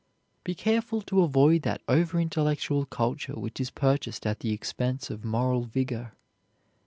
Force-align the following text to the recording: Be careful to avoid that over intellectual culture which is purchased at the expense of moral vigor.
Be 0.43 0.55
careful 0.55 1.03
to 1.03 1.21
avoid 1.21 1.61
that 1.61 1.83
over 1.87 2.19
intellectual 2.19 2.87
culture 2.87 3.39
which 3.39 3.59
is 3.59 3.69
purchased 3.69 4.25
at 4.25 4.39
the 4.39 4.51
expense 4.51 5.11
of 5.11 5.23
moral 5.23 5.65
vigor. 5.65 6.13